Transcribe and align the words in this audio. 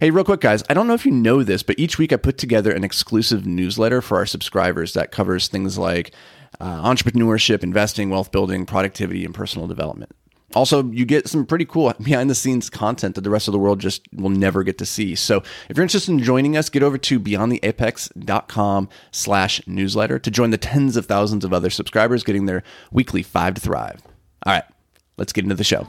Hey, 0.00 0.10
real 0.10 0.22
quick, 0.22 0.40
guys, 0.40 0.62
I 0.70 0.74
don't 0.74 0.86
know 0.86 0.94
if 0.94 1.04
you 1.04 1.10
know 1.10 1.42
this, 1.42 1.64
but 1.64 1.76
each 1.76 1.98
week 1.98 2.12
I 2.12 2.16
put 2.16 2.38
together 2.38 2.70
an 2.70 2.84
exclusive 2.84 3.46
newsletter 3.46 4.00
for 4.00 4.18
our 4.18 4.26
subscribers 4.26 4.92
that 4.92 5.10
covers 5.10 5.48
things 5.48 5.76
like 5.76 6.12
uh, 6.60 6.88
entrepreneurship, 6.88 7.64
investing, 7.64 8.08
wealth 8.08 8.30
building, 8.30 8.64
productivity, 8.64 9.24
and 9.24 9.34
personal 9.34 9.66
development. 9.66 10.12
Also, 10.54 10.84
you 10.92 11.04
get 11.04 11.26
some 11.26 11.44
pretty 11.44 11.64
cool 11.64 11.92
behind 12.00 12.30
the 12.30 12.36
scenes 12.36 12.70
content 12.70 13.16
that 13.16 13.22
the 13.22 13.30
rest 13.30 13.48
of 13.48 13.52
the 13.52 13.58
world 13.58 13.80
just 13.80 14.02
will 14.12 14.30
never 14.30 14.62
get 14.62 14.78
to 14.78 14.86
see. 14.86 15.16
So 15.16 15.38
if 15.68 15.76
you're 15.76 15.82
interested 15.82 16.12
in 16.12 16.22
joining 16.22 16.56
us, 16.56 16.68
get 16.68 16.84
over 16.84 16.96
to 16.96 17.18
beyondtheapex.com 17.18 18.88
slash 19.10 19.60
newsletter 19.66 20.20
to 20.20 20.30
join 20.30 20.50
the 20.50 20.58
tens 20.58 20.96
of 20.96 21.06
thousands 21.06 21.44
of 21.44 21.52
other 21.52 21.70
subscribers 21.70 22.22
getting 22.22 22.46
their 22.46 22.62
weekly 22.92 23.24
five 23.24 23.54
to 23.54 23.60
thrive. 23.60 24.00
All 24.46 24.52
right, 24.52 24.64
let's 25.16 25.32
get 25.32 25.42
into 25.42 25.56
the 25.56 25.64
show. 25.64 25.88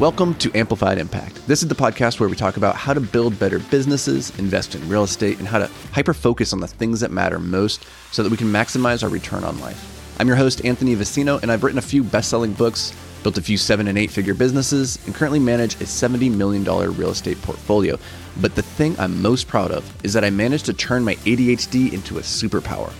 Welcome 0.00 0.32
to 0.36 0.50
Amplified 0.56 0.96
Impact. 0.96 1.46
This 1.46 1.62
is 1.62 1.68
the 1.68 1.74
podcast 1.74 2.20
where 2.20 2.28
we 2.30 2.34
talk 2.34 2.56
about 2.56 2.74
how 2.74 2.94
to 2.94 3.00
build 3.02 3.38
better 3.38 3.58
businesses, 3.58 4.30
invest 4.38 4.74
in 4.74 4.88
real 4.88 5.04
estate, 5.04 5.38
and 5.38 5.46
how 5.46 5.58
to 5.58 5.66
hyper 5.92 6.14
focus 6.14 6.54
on 6.54 6.60
the 6.60 6.66
things 6.66 7.00
that 7.00 7.10
matter 7.10 7.38
most 7.38 7.84
so 8.10 8.22
that 8.22 8.30
we 8.30 8.38
can 8.38 8.46
maximize 8.46 9.02
our 9.02 9.10
return 9.10 9.44
on 9.44 9.60
life. 9.60 10.16
I'm 10.18 10.26
your 10.26 10.38
host, 10.38 10.64
Anthony 10.64 10.94
Vicino, 10.94 11.36
and 11.42 11.52
I've 11.52 11.62
written 11.62 11.78
a 11.78 11.82
few 11.82 12.02
best 12.02 12.30
selling 12.30 12.54
books, 12.54 12.94
built 13.22 13.36
a 13.36 13.42
few 13.42 13.58
seven 13.58 13.88
and 13.88 13.98
eight 13.98 14.10
figure 14.10 14.32
businesses, 14.32 14.98
and 15.04 15.14
currently 15.14 15.38
manage 15.38 15.74
a 15.74 15.84
$70 15.84 16.34
million 16.34 16.64
real 16.64 17.10
estate 17.10 17.42
portfolio. 17.42 17.98
But 18.40 18.54
the 18.54 18.62
thing 18.62 18.98
I'm 18.98 19.20
most 19.20 19.48
proud 19.48 19.70
of 19.70 19.84
is 20.02 20.14
that 20.14 20.24
I 20.24 20.30
managed 20.30 20.64
to 20.64 20.72
turn 20.72 21.04
my 21.04 21.16
ADHD 21.16 21.92
into 21.92 22.16
a 22.16 22.22
superpower. 22.22 22.90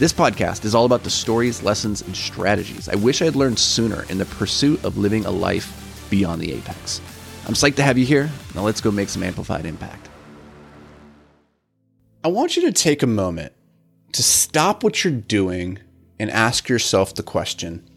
This 0.00 0.12
podcast 0.12 0.64
is 0.64 0.74
all 0.74 0.86
about 0.86 1.04
the 1.04 1.10
stories, 1.10 1.62
lessons, 1.62 2.02
and 2.02 2.16
strategies 2.16 2.88
I 2.88 2.96
wish 2.96 3.22
I 3.22 3.26
had 3.26 3.36
learned 3.36 3.60
sooner 3.60 4.04
in 4.08 4.18
the 4.18 4.24
pursuit 4.24 4.84
of 4.84 4.98
living 4.98 5.26
a 5.26 5.30
life 5.30 5.79
beyond 6.10 6.42
the 6.42 6.52
apex. 6.52 7.00
I'm 7.46 7.54
psyched 7.54 7.76
to 7.76 7.82
have 7.82 7.96
you 7.96 8.04
here. 8.04 8.30
Now 8.54 8.62
let's 8.62 8.80
go 8.80 8.90
make 8.90 9.08
some 9.08 9.22
amplified 9.22 9.64
impact. 9.64 10.08
I 12.22 12.28
want 12.28 12.56
you 12.56 12.62
to 12.66 12.72
take 12.72 13.02
a 13.02 13.06
moment 13.06 13.52
to 14.12 14.22
stop 14.22 14.84
what 14.84 15.02
you're 15.02 15.12
doing 15.12 15.78
and 16.18 16.30
ask 16.30 16.68
yourself 16.68 17.14
the 17.14 17.22
question 17.22 17.88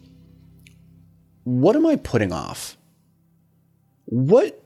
What 1.44 1.76
am 1.76 1.84
I 1.84 1.96
putting 1.96 2.32
off? 2.32 2.78
What 4.06 4.62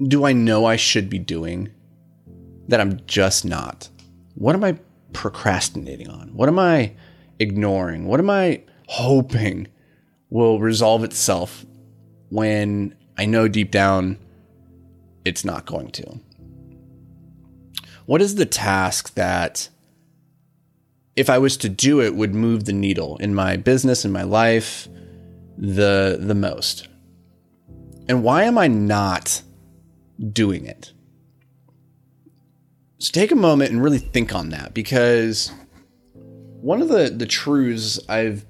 do 0.00 0.24
I 0.24 0.32
know 0.32 0.64
I 0.64 0.76
should 0.76 1.10
be 1.10 1.18
doing 1.18 1.72
that 2.68 2.80
I'm 2.80 3.00
just 3.06 3.44
not? 3.44 3.88
What 4.34 4.54
am 4.54 4.64
I 4.64 4.78
procrastinating 5.12 6.08
on? 6.08 6.34
What 6.34 6.48
am 6.48 6.58
I 6.58 6.92
ignoring? 7.38 8.06
What 8.06 8.20
am 8.20 8.30
I 8.30 8.62
hoping 8.86 9.68
will 10.30 10.60
resolve 10.60 11.04
itself 11.04 11.66
when 12.32 12.94
I 13.18 13.26
know 13.26 13.46
deep 13.46 13.70
down 13.70 14.18
it's 15.22 15.44
not 15.44 15.66
going 15.66 15.90
to? 15.90 16.18
What 18.06 18.22
is 18.22 18.36
the 18.36 18.46
task 18.46 19.14
that, 19.14 19.68
if 21.14 21.28
I 21.28 21.36
was 21.36 21.58
to 21.58 21.68
do 21.68 22.00
it, 22.00 22.14
would 22.14 22.34
move 22.34 22.64
the 22.64 22.72
needle 22.72 23.18
in 23.18 23.34
my 23.34 23.58
business, 23.58 24.06
in 24.06 24.12
my 24.12 24.22
life, 24.22 24.88
the, 25.58 26.16
the 26.18 26.34
most? 26.34 26.88
And 28.08 28.24
why 28.24 28.44
am 28.44 28.56
I 28.56 28.66
not 28.66 29.42
doing 30.32 30.64
it? 30.64 30.92
So 32.98 33.12
take 33.12 33.30
a 33.30 33.36
moment 33.36 33.72
and 33.72 33.82
really 33.82 33.98
think 33.98 34.34
on 34.34 34.48
that 34.50 34.72
because 34.72 35.52
one 36.62 36.80
of 36.80 36.88
the, 36.88 37.10
the 37.10 37.26
truths 37.26 38.00
I've 38.08 38.46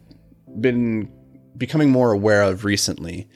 been 0.61 1.11
becoming 1.56 1.91
more 1.91 2.12
aware 2.12 2.42
of 2.42 2.64
recently 2.64 3.28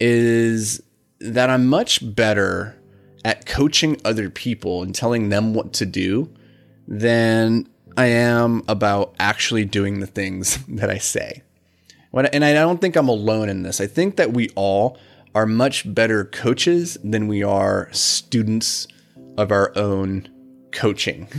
is 0.00 0.82
that 1.20 1.50
I'm 1.50 1.66
much 1.66 2.14
better 2.14 2.78
at 3.24 3.46
coaching 3.46 4.00
other 4.04 4.30
people 4.30 4.82
and 4.82 4.94
telling 4.94 5.28
them 5.28 5.54
what 5.54 5.72
to 5.74 5.86
do 5.86 6.32
than 6.88 7.68
I 7.96 8.06
am 8.06 8.62
about 8.68 9.14
actually 9.18 9.64
doing 9.64 10.00
the 10.00 10.06
things 10.06 10.58
that 10.68 10.90
I 10.90 10.98
say. 10.98 11.42
And 12.14 12.44
I 12.44 12.52
don't 12.52 12.80
think 12.80 12.96
I'm 12.96 13.08
alone 13.08 13.48
in 13.48 13.62
this. 13.62 13.80
I 13.80 13.86
think 13.86 14.16
that 14.16 14.32
we 14.32 14.50
all 14.54 14.98
are 15.34 15.46
much 15.46 15.92
better 15.94 16.26
coaches 16.26 16.98
than 17.02 17.26
we 17.26 17.42
are 17.42 17.88
students 17.92 18.86
of 19.38 19.50
our 19.50 19.72
own 19.76 20.28
coaching. 20.72 21.28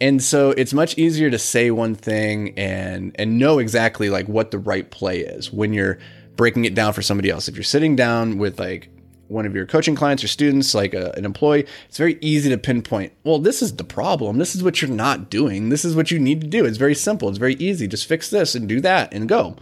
And 0.00 0.20
so 0.20 0.50
it's 0.50 0.74
much 0.74 0.98
easier 0.98 1.30
to 1.30 1.38
say 1.38 1.70
one 1.70 1.94
thing 1.94 2.58
and 2.58 3.14
and 3.20 3.38
know 3.38 3.60
exactly 3.60 4.10
like 4.10 4.26
what 4.26 4.50
the 4.50 4.58
right 4.58 4.90
play 4.90 5.20
is 5.20 5.52
when 5.52 5.72
you're 5.72 5.96
breaking 6.36 6.64
it 6.64 6.74
down 6.74 6.92
for 6.92 7.02
somebody 7.02 7.30
else. 7.30 7.48
If 7.48 7.56
you're 7.56 7.64
sitting 7.64 7.96
down 7.96 8.38
with 8.38 8.58
like 8.58 8.88
one 9.28 9.46
of 9.46 9.54
your 9.54 9.66
coaching 9.66 9.94
clients 9.94 10.22
or 10.22 10.28
students, 10.28 10.74
like 10.74 10.94
a, 10.94 11.12
an 11.12 11.24
employee, 11.24 11.66
it's 11.88 11.98
very 11.98 12.18
easy 12.20 12.50
to 12.50 12.58
pinpoint, 12.58 13.12
well, 13.24 13.38
this 13.38 13.62
is 13.62 13.76
the 13.76 13.84
problem. 13.84 14.38
This 14.38 14.54
is 14.54 14.62
what 14.62 14.80
you're 14.80 14.90
not 14.90 15.30
doing. 15.30 15.70
This 15.70 15.84
is 15.84 15.96
what 15.96 16.10
you 16.10 16.18
need 16.18 16.40
to 16.42 16.46
do. 16.46 16.64
It's 16.64 16.78
very 16.78 16.94
simple. 16.94 17.28
It's 17.28 17.38
very 17.38 17.54
easy. 17.54 17.86
Just 17.88 18.06
fix 18.06 18.30
this 18.30 18.54
and 18.54 18.68
do 18.68 18.80
that 18.80 19.12
and 19.12 19.28
go. 19.28 19.56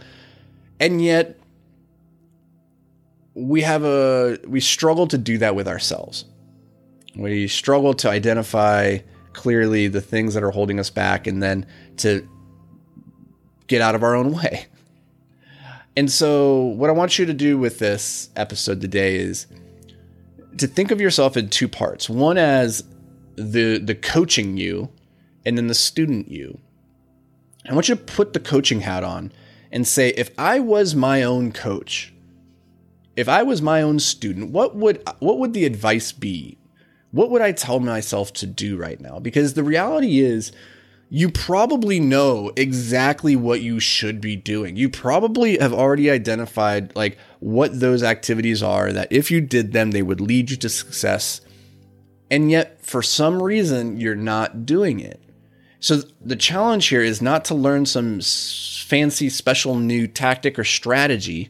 And 0.79 1.01
yet, 1.01 1.39
we 3.33 3.61
have 3.61 3.83
a, 3.83 4.37
we 4.45 4.59
struggle 4.59 5.07
to 5.07 5.17
do 5.17 5.37
that 5.37 5.55
with 5.55 5.67
ourselves. 5.67 6.25
We 7.15 7.47
struggle 7.47 7.93
to 7.95 8.09
identify 8.09 8.99
clearly 9.33 9.87
the 9.87 10.01
things 10.01 10.33
that 10.33 10.43
are 10.43 10.51
holding 10.51 10.79
us 10.79 10.89
back 10.89 11.27
and 11.27 11.41
then 11.41 11.65
to 11.97 12.27
get 13.67 13.81
out 13.81 13.95
of 13.95 14.03
our 14.03 14.15
own 14.15 14.33
way. 14.33 14.65
And 15.95 16.09
so, 16.09 16.61
what 16.63 16.89
I 16.89 16.93
want 16.93 17.19
you 17.19 17.25
to 17.25 17.33
do 17.33 17.57
with 17.57 17.79
this 17.79 18.29
episode 18.35 18.79
today 18.79 19.15
is 19.15 19.47
to 20.57 20.67
think 20.67 20.91
of 20.91 21.01
yourself 21.01 21.35
in 21.35 21.49
two 21.49 21.67
parts. 21.67 22.09
One 22.09 22.37
as 22.37 22.83
the 23.35 23.77
the 23.77 23.95
coaching 23.95 24.57
you, 24.57 24.89
and 25.45 25.57
then 25.57 25.67
the 25.67 25.73
student 25.73 26.29
you. 26.29 26.59
I 27.69 27.73
want 27.73 27.89
you 27.89 27.95
to 27.95 28.01
put 28.01 28.33
the 28.33 28.39
coaching 28.39 28.81
hat 28.81 29.03
on 29.03 29.31
and 29.71 29.87
say, 29.87 30.09
if 30.09 30.31
I 30.37 30.59
was 30.59 30.95
my 30.95 31.23
own 31.23 31.51
coach, 31.51 32.13
if 33.15 33.29
I 33.29 33.43
was 33.43 33.61
my 33.61 33.81
own 33.81 33.99
student, 33.99 34.51
what 34.51 34.75
would 34.75 35.03
what 35.19 35.39
would 35.39 35.53
the 35.53 35.65
advice 35.65 36.11
be? 36.11 36.57
What 37.11 37.29
would 37.29 37.41
I 37.41 37.51
tell 37.51 37.81
myself 37.81 38.31
to 38.33 38.47
do 38.47 38.77
right 38.77 38.99
now? 38.99 39.19
Because 39.19 39.53
the 39.53 39.63
reality 39.63 40.21
is 40.21 40.53
you 41.13 41.29
probably 41.29 41.99
know 41.99 42.53
exactly 42.55 43.35
what 43.35 43.59
you 43.59 43.81
should 43.81 44.21
be 44.21 44.37
doing. 44.37 44.77
You 44.77 44.87
probably 44.87 45.57
have 45.57 45.73
already 45.73 46.09
identified 46.09 46.95
like 46.95 47.17
what 47.41 47.77
those 47.77 48.01
activities 48.01 48.63
are 48.63 48.93
that 48.93 49.11
if 49.11 49.29
you 49.29 49.41
did 49.41 49.73
them 49.73 49.91
they 49.91 50.03
would 50.03 50.21
lead 50.21 50.49
you 50.49 50.55
to 50.55 50.69
success. 50.69 51.41
And 52.29 52.49
yet 52.49 52.85
for 52.85 53.01
some 53.01 53.43
reason 53.43 53.99
you're 53.99 54.15
not 54.15 54.65
doing 54.65 55.01
it. 55.01 55.21
So 55.81 56.03
the 56.21 56.37
challenge 56.37 56.87
here 56.87 57.01
is 57.01 57.21
not 57.21 57.43
to 57.45 57.55
learn 57.55 57.85
some 57.85 58.21
fancy 58.21 59.27
special 59.27 59.75
new 59.75 60.07
tactic 60.07 60.57
or 60.57 60.63
strategy. 60.63 61.49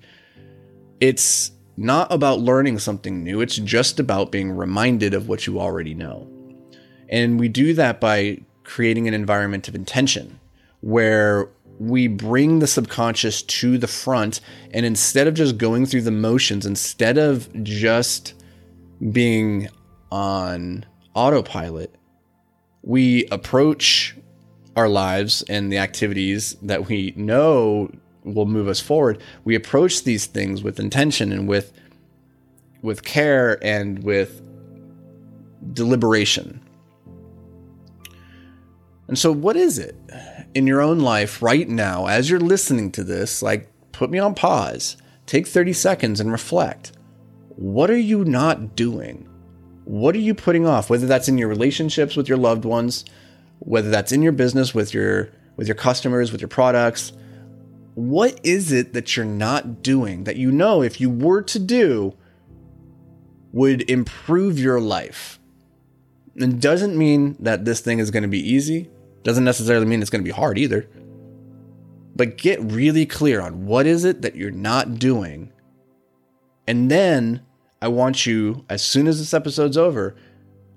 It's 0.99 1.51
not 1.77 2.11
about 2.11 2.39
learning 2.39 2.79
something 2.79 3.23
new. 3.23 3.41
It's 3.41 3.57
just 3.57 3.99
about 3.99 4.31
being 4.31 4.51
reminded 4.51 5.13
of 5.13 5.27
what 5.27 5.45
you 5.45 5.59
already 5.59 5.93
know. 5.93 6.27
And 7.09 7.39
we 7.39 7.47
do 7.47 7.75
that 7.75 8.01
by 8.01 8.39
creating 8.63 9.07
an 9.07 9.13
environment 9.13 9.67
of 9.67 9.75
intention 9.75 10.39
where 10.81 11.49
we 11.79 12.07
bring 12.07 12.59
the 12.59 12.67
subconscious 12.67 13.41
to 13.41 13.77
the 13.77 13.87
front 13.87 14.39
and 14.71 14.85
instead 14.85 15.27
of 15.27 15.33
just 15.33 15.57
going 15.57 15.85
through 15.85 16.01
the 16.01 16.11
motions 16.11 16.65
instead 16.65 17.17
of 17.17 17.51
just 17.63 18.33
being 19.11 19.67
on 20.11 20.85
autopilot 21.15 21.95
we 22.83 23.25
approach 23.25 24.15
our 24.75 24.89
lives 24.89 25.43
and 25.49 25.71
the 25.71 25.77
activities 25.77 26.55
that 26.61 26.87
we 26.87 27.13
know 27.15 27.91
will 28.23 28.45
move 28.45 28.67
us 28.67 28.79
forward. 28.79 29.21
We 29.43 29.55
approach 29.55 30.03
these 30.03 30.25
things 30.25 30.63
with 30.63 30.79
intention 30.79 31.31
and 31.31 31.47
with 31.47 31.73
with 32.81 33.03
care 33.03 33.63
and 33.63 34.03
with 34.03 34.41
deliberation 35.73 36.59
and 39.11 39.19
so, 39.19 39.29
what 39.29 39.57
is 39.57 39.77
it 39.77 39.93
in 40.53 40.65
your 40.65 40.79
own 40.79 40.99
life 40.99 41.41
right 41.41 41.67
now, 41.67 42.05
as 42.05 42.29
you're 42.29 42.39
listening 42.39 42.93
to 42.93 43.03
this? 43.03 43.41
Like, 43.41 43.69
put 43.91 44.09
me 44.09 44.19
on 44.19 44.33
pause, 44.33 44.95
take 45.25 45.47
30 45.47 45.73
seconds 45.73 46.21
and 46.21 46.31
reflect. 46.31 46.93
What 47.57 47.91
are 47.91 47.97
you 47.97 48.23
not 48.23 48.73
doing? 48.73 49.27
What 49.83 50.15
are 50.15 50.19
you 50.19 50.33
putting 50.33 50.65
off? 50.65 50.89
Whether 50.89 51.07
that's 51.07 51.27
in 51.27 51.37
your 51.37 51.49
relationships 51.49 52.15
with 52.15 52.29
your 52.29 52.37
loved 52.37 52.63
ones, 52.63 53.03
whether 53.59 53.89
that's 53.89 54.13
in 54.13 54.21
your 54.21 54.31
business 54.31 54.73
with 54.73 54.93
your 54.93 55.29
with 55.57 55.67
your 55.67 55.75
customers, 55.75 56.31
with 56.31 56.39
your 56.39 56.47
products, 56.47 57.11
what 57.95 58.39
is 58.43 58.71
it 58.71 58.93
that 58.93 59.17
you're 59.17 59.25
not 59.25 59.83
doing 59.83 60.23
that 60.23 60.37
you 60.37 60.53
know 60.53 60.81
if 60.81 61.01
you 61.01 61.09
were 61.09 61.41
to 61.41 61.59
do 61.59 62.15
would 63.51 63.91
improve 63.91 64.57
your 64.57 64.79
life? 64.79 65.37
It 66.33 66.61
doesn't 66.61 66.97
mean 66.97 67.35
that 67.41 67.65
this 67.65 67.81
thing 67.81 67.99
is 67.99 68.09
going 68.09 68.23
to 68.23 68.29
be 68.29 68.39
easy. 68.39 68.89
Doesn't 69.23 69.43
necessarily 69.43 69.85
mean 69.85 70.01
it's 70.01 70.09
going 70.09 70.23
to 70.23 70.27
be 70.27 70.35
hard 70.35 70.57
either. 70.57 70.89
But 72.15 72.37
get 72.37 72.59
really 72.61 73.05
clear 73.05 73.41
on 73.41 73.65
what 73.65 73.85
is 73.85 74.03
it 74.03 74.21
that 74.21 74.35
you're 74.35 74.51
not 74.51 74.99
doing. 74.99 75.51
And 76.67 76.89
then 76.89 77.45
I 77.81 77.87
want 77.87 78.25
you, 78.25 78.65
as 78.69 78.81
soon 78.81 79.07
as 79.07 79.19
this 79.19 79.33
episode's 79.33 79.77
over, 79.77 80.15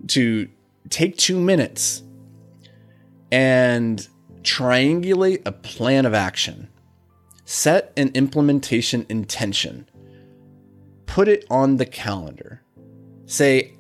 to 0.08 0.48
take 0.90 1.16
two 1.16 1.38
minutes 1.40 2.02
and 3.30 4.06
triangulate 4.42 5.42
a 5.46 5.52
plan 5.52 6.06
of 6.06 6.14
action. 6.14 6.68
Set 7.44 7.92
an 7.96 8.10
implementation 8.14 9.04
intention. 9.08 9.88
Put 11.06 11.28
it 11.28 11.44
on 11.50 11.76
the 11.76 11.86
calendar. 11.86 12.62
Say, 13.26 13.74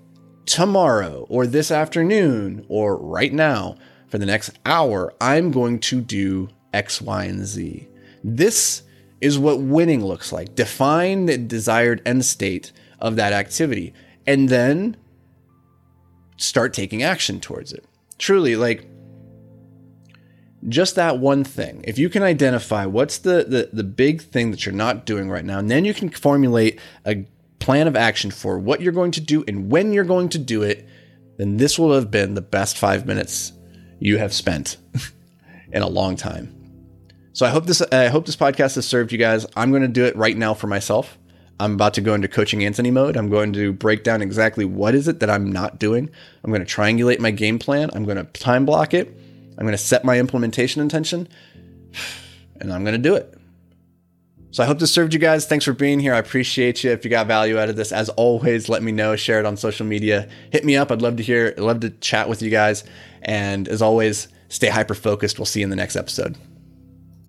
tomorrow 0.46 1.26
or 1.28 1.46
this 1.46 1.70
afternoon 1.70 2.64
or 2.68 2.96
right 2.96 3.32
now 3.32 3.76
for 4.14 4.18
the 4.18 4.26
next 4.26 4.56
hour, 4.64 5.12
I'm 5.20 5.50
going 5.50 5.80
to 5.80 6.00
do 6.00 6.48
X, 6.72 7.02
Y, 7.02 7.24
and 7.24 7.44
Z. 7.44 7.88
This 8.22 8.84
is 9.20 9.40
what 9.40 9.60
winning 9.60 10.04
looks 10.04 10.30
like. 10.30 10.54
Define 10.54 11.26
the 11.26 11.36
desired 11.36 12.00
end 12.06 12.24
state 12.24 12.70
of 13.00 13.16
that 13.16 13.32
activity 13.32 13.92
and 14.24 14.48
then 14.48 14.96
start 16.36 16.72
taking 16.72 17.02
action 17.02 17.40
towards 17.40 17.72
it. 17.72 17.84
Truly, 18.16 18.54
like 18.54 18.88
just 20.68 20.94
that 20.94 21.18
one 21.18 21.42
thing. 21.42 21.82
If 21.82 21.98
you 21.98 22.08
can 22.08 22.22
identify 22.22 22.86
what's 22.86 23.18
the, 23.18 23.44
the 23.48 23.70
the 23.72 23.82
big 23.82 24.22
thing 24.22 24.52
that 24.52 24.64
you're 24.64 24.76
not 24.76 25.06
doing 25.06 25.28
right 25.28 25.44
now, 25.44 25.58
and 25.58 25.68
then 25.68 25.84
you 25.84 25.92
can 25.92 26.08
formulate 26.08 26.78
a 27.04 27.26
plan 27.58 27.88
of 27.88 27.96
action 27.96 28.30
for 28.30 28.60
what 28.60 28.80
you're 28.80 28.92
going 28.92 29.10
to 29.10 29.20
do 29.20 29.42
and 29.48 29.72
when 29.72 29.92
you're 29.92 30.04
going 30.04 30.28
to 30.28 30.38
do 30.38 30.62
it, 30.62 30.86
then 31.36 31.56
this 31.56 31.80
will 31.80 31.92
have 31.92 32.12
been 32.12 32.34
the 32.34 32.40
best 32.40 32.78
five 32.78 33.06
minutes 33.06 33.54
you 33.98 34.18
have 34.18 34.32
spent 34.32 34.76
in 35.72 35.82
a 35.82 35.88
long 35.88 36.16
time. 36.16 36.54
So 37.32 37.44
I 37.44 37.48
hope 37.48 37.66
this 37.66 37.82
I 37.82 38.08
hope 38.08 38.26
this 38.26 38.36
podcast 38.36 38.76
has 38.76 38.86
served 38.86 39.10
you 39.12 39.18
guys. 39.18 39.44
I'm 39.56 39.70
going 39.70 39.82
to 39.82 39.88
do 39.88 40.04
it 40.04 40.16
right 40.16 40.36
now 40.36 40.54
for 40.54 40.68
myself. 40.68 41.18
I'm 41.60 41.74
about 41.74 41.94
to 41.94 42.00
go 42.00 42.14
into 42.14 42.28
coaching 42.28 42.64
Anthony 42.64 42.90
mode. 42.90 43.16
I'm 43.16 43.28
going 43.28 43.52
to 43.52 43.72
break 43.72 44.02
down 44.02 44.22
exactly 44.22 44.64
what 44.64 44.94
is 44.94 45.08
it 45.08 45.20
that 45.20 45.30
I'm 45.30 45.52
not 45.52 45.78
doing. 45.78 46.10
I'm 46.42 46.50
going 46.50 46.64
to 46.64 46.72
triangulate 46.72 47.20
my 47.20 47.30
game 47.30 47.58
plan. 47.58 47.90
I'm 47.92 48.04
going 48.04 48.16
to 48.16 48.24
time 48.24 48.64
block 48.64 48.92
it. 48.92 49.08
I'm 49.56 49.64
going 49.64 49.72
to 49.72 49.78
set 49.78 50.04
my 50.04 50.18
implementation 50.18 50.82
intention 50.82 51.28
and 52.60 52.72
I'm 52.72 52.84
going 52.84 53.00
to 53.00 53.08
do 53.08 53.14
it. 53.14 53.34
So 54.54 54.62
I 54.62 54.66
hope 54.66 54.78
this 54.78 54.92
served 54.92 55.12
you 55.12 55.18
guys. 55.18 55.46
Thanks 55.46 55.64
for 55.64 55.72
being 55.72 55.98
here. 55.98 56.14
I 56.14 56.18
appreciate 56.18 56.84
you. 56.84 56.92
If 56.92 57.04
you 57.04 57.10
got 57.10 57.26
value 57.26 57.58
out 57.58 57.68
of 57.68 57.74
this, 57.74 57.90
as 57.90 58.08
always, 58.10 58.68
let 58.68 58.84
me 58.84 58.92
know. 58.92 59.16
Share 59.16 59.40
it 59.40 59.46
on 59.46 59.56
social 59.56 59.84
media. 59.84 60.28
Hit 60.52 60.64
me 60.64 60.76
up. 60.76 60.92
I'd 60.92 61.02
love 61.02 61.16
to 61.16 61.24
hear, 61.24 61.54
I'd 61.56 61.64
love 61.64 61.80
to 61.80 61.90
chat 61.90 62.28
with 62.28 62.40
you 62.40 62.50
guys. 62.50 62.84
And 63.24 63.68
as 63.68 63.82
always, 63.82 64.28
stay 64.48 64.68
hyper 64.68 64.94
focused. 64.94 65.38
We'll 65.38 65.46
see 65.46 65.60
you 65.60 65.64
in 65.64 65.70
the 65.70 65.76
next 65.76 65.96
episode. 65.96 66.36